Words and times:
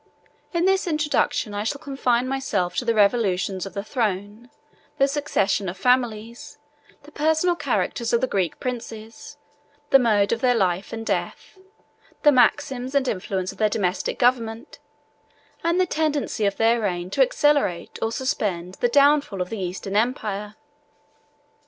In 0.51 0.65
this 0.65 0.87
introduction, 0.87 1.53
I 1.53 1.63
shall 1.63 1.77
confine 1.79 2.27
myself 2.27 2.75
to 2.77 2.85
the 2.85 2.95
revolutions 2.95 3.67
of 3.67 3.75
the 3.75 3.83
throne, 3.83 4.49
the 4.97 5.07
succession 5.07 5.69
of 5.69 5.77
families, 5.77 6.57
the 7.03 7.11
personal 7.11 7.55
characters 7.55 8.11
of 8.11 8.19
the 8.19 8.25
Greek 8.25 8.59
princes, 8.59 9.37
the 9.91 9.99
mode 9.99 10.31
of 10.31 10.41
their 10.41 10.55
life 10.55 10.91
and 10.91 11.05
death, 11.05 11.59
the 12.23 12.31
maxims 12.31 12.95
and 12.95 13.07
influence 13.07 13.51
of 13.51 13.59
their 13.59 13.69
domestic 13.69 14.17
government, 14.17 14.79
and 15.63 15.79
the 15.79 15.85
tendency 15.85 16.47
of 16.47 16.57
their 16.57 16.81
reign 16.81 17.11
to 17.11 17.21
accelerate 17.21 17.99
or 18.01 18.11
suspend 18.11 18.77
the 18.79 18.89
downfall 18.89 19.39
of 19.39 19.51
the 19.51 19.59
Eastern 19.59 19.95
empire. 19.95 20.55